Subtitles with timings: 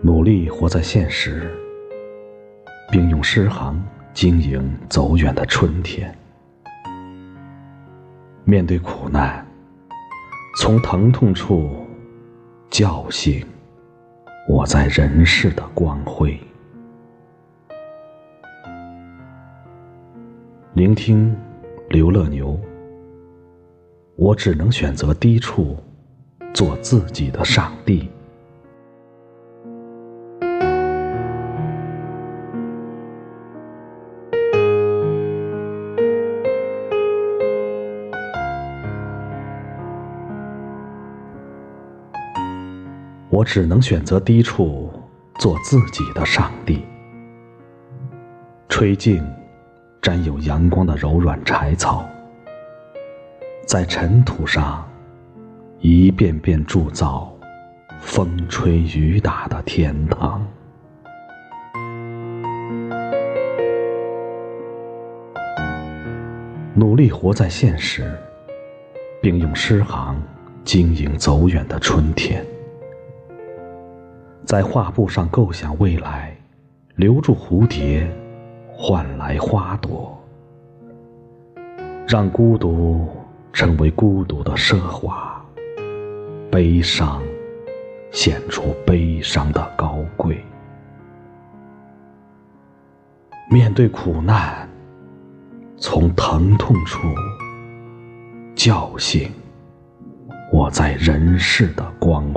[0.00, 1.50] 努力活在现实，
[2.88, 3.84] 并用诗行
[4.14, 6.16] 经营走远的春天。
[8.44, 9.44] 面对苦难，
[10.60, 11.84] 从疼痛处
[12.70, 13.44] 叫醒
[14.48, 16.38] 我在人世的光辉。
[20.74, 21.36] 聆听
[21.90, 22.56] 刘乐牛，
[24.14, 25.76] 我只能选择低处，
[26.54, 28.08] 做自己的上帝。
[43.30, 44.90] 我只能选择低处，
[45.38, 46.82] 做自己的上帝。
[48.68, 49.22] 吹尽
[50.00, 52.08] 沾有阳光的柔软柴草，
[53.66, 54.88] 在尘土上
[55.80, 57.30] 一遍遍铸造
[58.00, 60.46] 风吹雨打的天堂。
[66.74, 68.10] 努力活在现实，
[69.20, 70.16] 并用诗行
[70.64, 72.42] 经营走远的春天。
[74.48, 76.34] 在画布上构想未来，
[76.94, 78.10] 留住蝴蝶，
[78.72, 80.18] 换来花朵，
[82.08, 83.06] 让孤独
[83.52, 85.38] 成为孤独的奢华，
[86.50, 87.22] 悲伤
[88.10, 90.42] 显出悲伤的高贵。
[93.50, 94.66] 面对苦难，
[95.76, 97.06] 从疼痛处
[98.54, 99.30] 叫醒
[100.50, 102.32] 我在人世的光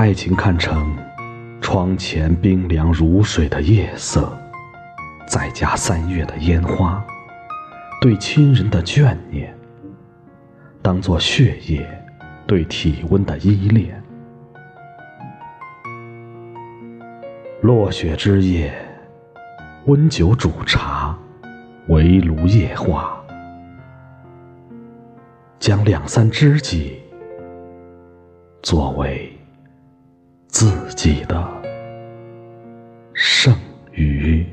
[0.00, 0.96] 爱情看成
[1.60, 4.34] 窗前冰凉如水的夜色，
[5.26, 7.04] 再加三月的烟花，
[8.00, 9.54] 对亲人的眷念，
[10.80, 11.86] 当作血液
[12.46, 14.02] 对体温的依恋。
[17.60, 18.72] 落雪之夜，
[19.84, 21.14] 温酒煮茶，
[21.88, 23.22] 围炉夜话，
[25.58, 26.98] 将两三知己
[28.62, 29.30] 作为。
[30.60, 31.42] 自己的
[33.14, 33.56] 剩
[33.92, 34.46] 余。